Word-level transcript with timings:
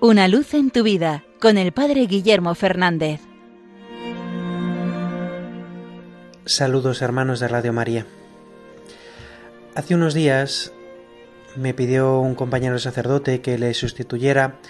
Una 0.00 0.28
luz 0.28 0.54
en 0.54 0.70
tu 0.70 0.84
vida 0.84 1.24
con 1.40 1.58
el 1.58 1.72
Padre 1.72 2.06
Guillermo 2.06 2.54
Fernández. 2.54 3.20
Saludos 6.44 7.02
hermanos 7.02 7.40
de 7.40 7.48
Radio 7.48 7.72
María. 7.72 8.06
Hace 9.74 9.96
unos 9.96 10.14
días 10.14 10.72
me 11.56 11.74
pidió 11.74 12.20
un 12.20 12.36
compañero 12.36 12.78
sacerdote 12.78 13.40
que 13.40 13.58
le 13.58 13.74
sustituyera 13.74 14.60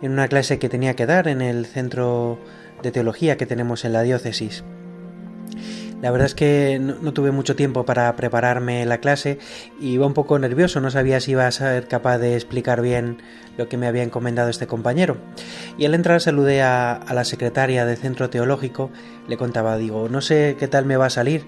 en 0.00 0.12
una 0.12 0.26
clase 0.28 0.58
que 0.58 0.70
tenía 0.70 0.96
que 0.96 1.04
dar 1.04 1.28
en 1.28 1.42
el 1.42 1.66
centro 1.66 2.38
de 2.82 2.90
teología 2.90 3.36
que 3.36 3.44
tenemos 3.44 3.84
en 3.84 3.92
la 3.92 4.00
diócesis. 4.00 4.64
La 6.00 6.12
verdad 6.12 6.26
es 6.26 6.34
que 6.34 6.78
no, 6.78 7.12
tuve 7.12 7.32
mucho 7.32 7.56
tiempo 7.56 7.84
para 7.84 8.14
prepararme 8.14 8.86
la 8.86 8.98
clase 8.98 9.38
y 9.80 9.90
iba 9.90 10.06
un 10.06 10.14
poco 10.14 10.38
nervioso, 10.38 10.80
no 10.80 10.92
sabía 10.92 11.20
si 11.20 11.32
iba 11.32 11.46
a 11.46 11.50
ser 11.50 11.88
capaz 11.88 12.18
de 12.18 12.34
explicar 12.34 12.82
bien 12.82 13.18
lo 13.56 13.68
que 13.68 13.76
me 13.76 13.88
había 13.88 14.04
encomendado 14.04 14.48
este 14.48 14.68
compañero. 14.68 15.16
Y 15.76 15.86
al 15.86 15.94
entrar 15.94 16.20
saludé 16.20 16.62
a, 16.62 16.92
a 16.92 17.14
la 17.14 17.24
secretaria 17.24 17.84
del 17.84 17.96
centro 17.96 18.30
teológico, 18.30 18.90
le 19.26 19.36
contaba, 19.36 19.76
digo, 19.76 20.08
no 20.08 20.20
sé 20.20 20.56
qué 20.58 20.68
tal 20.68 20.84
me 20.84 20.96
va 20.96 21.06
a 21.06 21.10
salir. 21.10 21.46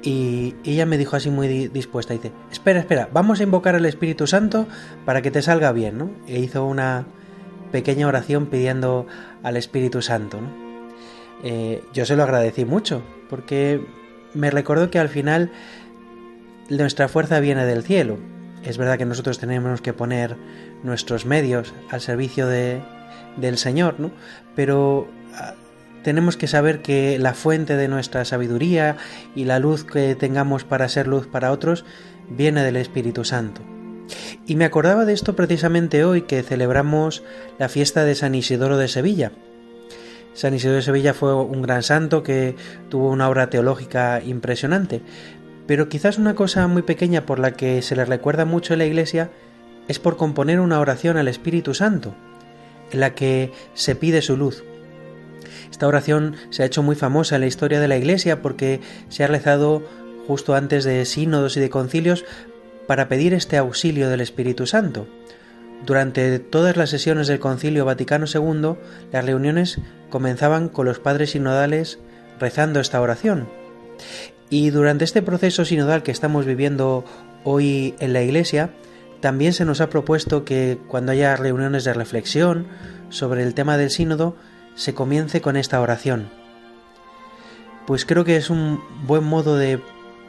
Y 0.00 0.54
ella 0.64 0.86
me 0.86 0.98
dijo 0.98 1.16
así 1.16 1.30
muy 1.30 1.68
dispuesta, 1.68 2.12
dice, 2.14 2.32
espera, 2.50 2.80
espera, 2.80 3.08
vamos 3.12 3.40
a 3.40 3.44
invocar 3.44 3.74
al 3.74 3.86
Espíritu 3.86 4.26
Santo 4.26 4.66
para 5.04 5.22
que 5.22 5.30
te 5.30 5.42
salga 5.42 5.70
bien, 5.72 5.98
¿no? 5.98 6.10
E 6.26 6.40
hizo 6.40 6.64
una 6.64 7.06
pequeña 7.70 8.08
oración 8.08 8.46
pidiendo 8.46 9.06
al 9.42 9.56
Espíritu 9.56 10.02
Santo, 10.02 10.40
¿no? 10.40 10.61
Eh, 11.42 11.82
yo 11.92 12.06
se 12.06 12.16
lo 12.16 12.22
agradecí 12.22 12.64
mucho, 12.64 13.02
porque 13.28 13.84
me 14.34 14.50
recordó 14.50 14.90
que 14.90 14.98
al 14.98 15.08
final 15.08 15.50
nuestra 16.68 17.08
fuerza 17.08 17.40
viene 17.40 17.66
del 17.66 17.82
cielo. 17.82 18.18
Es 18.64 18.78
verdad 18.78 18.98
que 18.98 19.04
nosotros 19.04 19.38
tenemos 19.38 19.80
que 19.80 19.92
poner 19.92 20.36
nuestros 20.82 21.26
medios 21.26 21.74
al 21.90 22.00
servicio 22.00 22.46
de, 22.46 22.80
del 23.36 23.58
Señor, 23.58 23.98
¿no? 23.98 24.12
Pero 24.54 25.08
ah, 25.34 25.54
tenemos 26.02 26.36
que 26.36 26.46
saber 26.46 26.82
que 26.82 27.18
la 27.18 27.34
fuente 27.34 27.76
de 27.76 27.88
nuestra 27.88 28.24
sabiduría 28.24 28.96
y 29.34 29.44
la 29.44 29.58
luz 29.58 29.84
que 29.84 30.14
tengamos 30.14 30.64
para 30.64 30.88
ser 30.88 31.08
luz 31.08 31.26
para 31.26 31.52
otros 31.52 31.84
viene 32.28 32.62
del 32.62 32.76
Espíritu 32.76 33.24
Santo. 33.24 33.62
Y 34.46 34.56
me 34.56 34.64
acordaba 34.64 35.04
de 35.04 35.12
esto 35.12 35.36
precisamente 35.36 36.04
hoy 36.04 36.22
que 36.22 36.42
celebramos 36.42 37.22
la 37.58 37.68
fiesta 37.68 38.04
de 38.04 38.14
San 38.14 38.34
Isidoro 38.34 38.76
de 38.76 38.88
Sevilla, 38.88 39.32
San 40.34 40.54
Isidoro 40.54 40.76
de 40.76 40.82
Sevilla 40.82 41.14
fue 41.14 41.34
un 41.34 41.62
gran 41.62 41.82
santo 41.82 42.22
que 42.22 42.56
tuvo 42.88 43.10
una 43.10 43.28
obra 43.28 43.50
teológica 43.50 44.22
impresionante, 44.24 45.02
pero 45.66 45.88
quizás 45.88 46.18
una 46.18 46.34
cosa 46.34 46.66
muy 46.66 46.82
pequeña 46.82 47.26
por 47.26 47.38
la 47.38 47.52
que 47.52 47.82
se 47.82 47.96
le 47.96 48.04
recuerda 48.04 48.44
mucho 48.44 48.72
en 48.72 48.78
la 48.78 48.86
Iglesia 48.86 49.30
es 49.88 49.98
por 49.98 50.16
componer 50.16 50.60
una 50.60 50.80
oración 50.80 51.16
al 51.16 51.28
Espíritu 51.28 51.74
Santo, 51.74 52.14
en 52.92 53.00
la 53.00 53.14
que 53.14 53.52
se 53.74 53.94
pide 53.94 54.22
su 54.22 54.36
luz. 54.36 54.64
Esta 55.70 55.86
oración 55.86 56.36
se 56.50 56.62
ha 56.62 56.66
hecho 56.66 56.82
muy 56.82 56.96
famosa 56.96 57.34
en 57.34 57.42
la 57.42 57.46
historia 57.46 57.80
de 57.80 57.88
la 57.88 57.96
Iglesia 57.96 58.42
porque 58.42 58.80
se 59.08 59.24
ha 59.24 59.26
rezado 59.26 59.82
justo 60.26 60.54
antes 60.54 60.84
de 60.84 61.04
sínodos 61.04 61.56
y 61.56 61.60
de 61.60 61.70
concilios 61.70 62.24
para 62.86 63.08
pedir 63.08 63.34
este 63.34 63.56
auxilio 63.56 64.08
del 64.08 64.20
Espíritu 64.20 64.66
Santo. 64.66 65.06
Durante 65.84 66.38
todas 66.38 66.76
las 66.76 66.90
sesiones 66.90 67.26
del 67.26 67.40
Concilio 67.40 67.84
Vaticano 67.84 68.26
II, 68.32 68.76
las 69.10 69.24
reuniones 69.24 69.80
comenzaban 70.10 70.68
con 70.68 70.86
los 70.86 71.00
padres 71.00 71.30
sinodales 71.30 71.98
rezando 72.38 72.78
esta 72.78 73.00
oración. 73.00 73.48
Y 74.48 74.70
durante 74.70 75.04
este 75.04 75.22
proceso 75.22 75.64
sinodal 75.64 76.02
que 76.02 76.12
estamos 76.12 76.46
viviendo 76.46 77.04
hoy 77.42 77.94
en 77.98 78.12
la 78.12 78.22
Iglesia, 78.22 78.70
también 79.20 79.52
se 79.52 79.64
nos 79.64 79.80
ha 79.80 79.88
propuesto 79.88 80.44
que 80.44 80.78
cuando 80.88 81.12
haya 81.12 81.36
reuniones 81.36 81.84
de 81.84 81.94
reflexión 81.94 82.66
sobre 83.08 83.42
el 83.42 83.54
tema 83.54 83.76
del 83.76 83.90
sínodo, 83.90 84.36
se 84.74 84.94
comience 84.94 85.40
con 85.40 85.56
esta 85.56 85.80
oración. 85.80 86.28
Pues 87.86 88.04
creo 88.04 88.24
que 88.24 88.36
es 88.36 88.50
un 88.50 88.80
buen 89.06 89.24
modo 89.24 89.56
de 89.56 89.80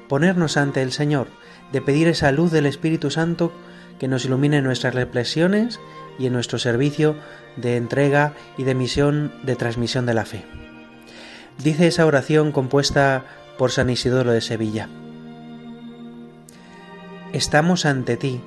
ponernos 0.09 0.57
ante 0.57 0.81
el 0.81 0.91
Señor, 0.91 1.27
de 1.71 1.81
pedir 1.81 2.07
esa 2.07 2.31
luz 2.31 2.51
del 2.51 2.65
Espíritu 2.65 3.11
Santo 3.11 3.51
que 4.03 4.09
nos 4.09 4.25
ilumine 4.25 4.57
en 4.57 4.65
nuestras 4.65 4.93
reflexiones 4.93 5.79
y 6.19 6.25
en 6.25 6.33
nuestro 6.33 6.59
servicio 6.59 7.15
de 7.55 7.77
entrega 7.77 8.33
y 8.57 8.65
de 8.65 8.75
misión 8.75 9.31
de 9.43 9.55
transmisión 9.55 10.05
de 10.05 10.13
la 10.13 10.25
fe. 10.25 10.43
Dice 11.63 11.87
esa 11.87 12.05
oración 12.05 12.51
compuesta 12.51 13.23
por 13.57 13.71
San 13.71 13.89
Isidoro 13.89 14.33
de 14.33 14.41
Sevilla. 14.41 14.89
Estamos 17.31 17.85
ante 17.85 18.17
ti, 18.17 18.41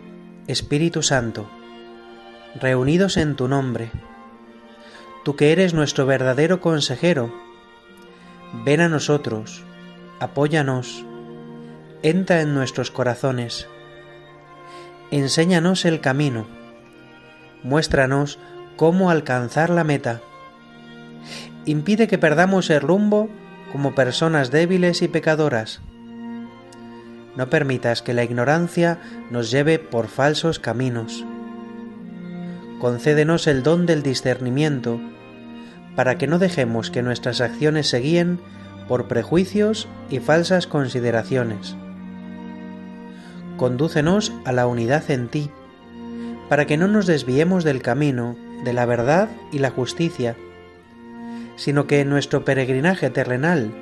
Espíritu 0.46 1.02
Santo, 1.02 1.48
reunidos 2.60 3.16
en 3.16 3.34
tu 3.34 3.48
nombre. 3.48 3.90
Tú 5.24 5.36
que 5.36 5.52
eres 5.52 5.72
nuestro 5.72 6.04
verdadero 6.04 6.60
consejero, 6.60 7.34
ven 8.66 8.82
a 8.82 8.90
nosotros, 8.90 9.64
apóyanos, 10.20 11.02
entra 12.02 12.42
en 12.42 12.52
nuestros 12.52 12.90
corazones 12.90 13.66
Enséñanos 15.12 15.84
el 15.84 16.00
camino. 16.00 16.46
Muéstranos 17.62 18.40
cómo 18.74 19.08
alcanzar 19.08 19.70
la 19.70 19.84
meta. 19.84 20.20
Impide 21.64 22.08
que 22.08 22.18
perdamos 22.18 22.70
el 22.70 22.80
rumbo 22.80 23.28
como 23.70 23.94
personas 23.94 24.50
débiles 24.50 25.02
y 25.02 25.08
pecadoras. 25.08 25.80
No 27.36 27.48
permitas 27.48 28.02
que 28.02 28.14
la 28.14 28.24
ignorancia 28.24 28.98
nos 29.30 29.52
lleve 29.52 29.78
por 29.78 30.08
falsos 30.08 30.58
caminos. 30.58 31.24
Concédenos 32.80 33.46
el 33.46 33.62
don 33.62 33.86
del 33.86 34.02
discernimiento, 34.02 35.00
para 35.94 36.18
que 36.18 36.26
no 36.26 36.40
dejemos 36.40 36.90
que 36.90 37.02
nuestras 37.02 37.40
acciones 37.40 37.88
se 37.88 38.00
guíen 38.00 38.40
por 38.88 39.06
prejuicios 39.06 39.86
y 40.10 40.18
falsas 40.18 40.66
consideraciones 40.66 41.76
condúcenos 43.56 44.32
a 44.44 44.52
la 44.52 44.66
unidad 44.66 45.10
en 45.10 45.28
ti, 45.28 45.50
para 46.48 46.66
que 46.66 46.76
no 46.76 46.88
nos 46.88 47.06
desviemos 47.06 47.64
del 47.64 47.82
camino 47.82 48.36
de 48.64 48.72
la 48.72 48.86
verdad 48.86 49.28
y 49.52 49.58
la 49.58 49.70
justicia, 49.70 50.36
sino 51.56 51.86
que 51.86 52.00
en 52.00 52.10
nuestro 52.10 52.44
peregrinaje 52.44 53.10
terrenal 53.10 53.72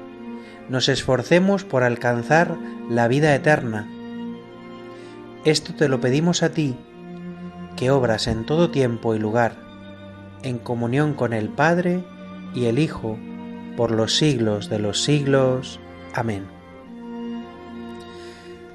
nos 0.69 0.89
esforcemos 0.89 1.65
por 1.65 1.83
alcanzar 1.83 2.57
la 2.89 3.09
vida 3.09 3.35
eterna. 3.35 3.89
Esto 5.45 5.75
te 5.75 5.89
lo 5.89 6.01
pedimos 6.01 6.43
a 6.43 6.51
ti, 6.51 6.77
que 7.77 7.91
obras 7.91 8.27
en 8.29 8.47
todo 8.47 8.71
tiempo 8.71 9.15
y 9.15 9.19
lugar, 9.19 9.57
en 10.43 10.59
comunión 10.59 11.15
con 11.15 11.33
el 11.33 11.49
Padre 11.49 12.03
y 12.55 12.67
el 12.67 12.79
Hijo, 12.79 13.19
por 13.77 13.91
los 13.91 14.17
siglos 14.17 14.71
de 14.71 14.79
los 14.79 15.03
siglos. 15.03 15.81
Amén 16.15 16.54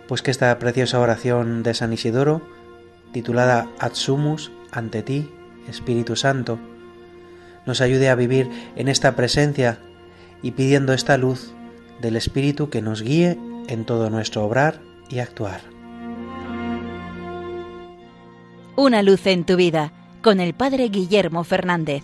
pues 0.09 0.23
que 0.23 0.31
esta 0.31 0.57
preciosa 0.57 0.99
oración 0.99 1.61
de 1.61 1.75
San 1.75 1.93
Isidoro, 1.93 2.41
titulada 3.13 3.69
Ad 3.77 3.93
Sumus, 3.93 4.51
ante 4.71 5.03
ti, 5.03 5.29
Espíritu 5.69 6.15
Santo, 6.15 6.57
nos 7.67 7.79
ayude 7.79 8.09
a 8.09 8.15
vivir 8.15 8.49
en 8.75 8.87
esta 8.87 9.15
presencia 9.15 9.77
y 10.41 10.49
pidiendo 10.51 10.93
esta 10.93 11.15
luz 11.19 11.53
del 12.01 12.15
Espíritu 12.15 12.71
que 12.71 12.81
nos 12.81 13.03
guíe 13.03 13.37
en 13.67 13.85
todo 13.85 14.09
nuestro 14.09 14.43
obrar 14.43 14.81
y 15.09 15.19
actuar. 15.19 15.61
Una 18.75 19.03
luz 19.03 19.27
en 19.27 19.43
tu 19.43 19.57
vida 19.57 19.93
con 20.23 20.39
el 20.39 20.55
Padre 20.55 20.89
Guillermo 20.89 21.43
Fernández. 21.43 22.03